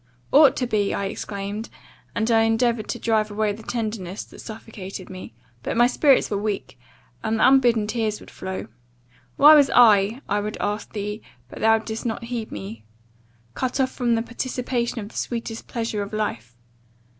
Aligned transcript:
'Ought 0.31 0.55
to 0.55 0.65
be!' 0.65 0.95
I 0.95 1.05
exclaimed; 1.05 1.69
and 2.15 2.31
I 2.31 2.41
endeavoured 2.41 2.87
to 2.87 2.97
drive 2.97 3.29
away 3.29 3.53
the 3.53 3.61
tenderness 3.61 4.23
that 4.23 4.39
suffocated 4.41 5.11
me; 5.11 5.35
but 5.61 5.77
my 5.77 5.85
spirits 5.85 6.31
were 6.31 6.39
weak, 6.39 6.79
and 7.21 7.37
the 7.39 7.47
unbidden 7.47 7.85
tears 7.85 8.19
would 8.19 8.31
flow. 8.31 8.65
'Why 9.37 9.53
was 9.53 9.69
I,' 9.69 10.23
I 10.27 10.39
would 10.39 10.57
ask 10.59 10.91
thee, 10.93 11.21
but 11.49 11.59
thou 11.59 11.77
didst 11.77 12.07
not 12.07 12.23
heed 12.23 12.51
me, 12.51 12.83
'cut 13.53 13.79
off 13.79 13.91
from 13.91 14.15
the 14.15 14.23
participation 14.23 14.97
of 14.97 15.09
the 15.09 15.17
sweetest 15.17 15.67
pleasure 15.67 16.01
of 16.01 16.13
life? 16.13 16.55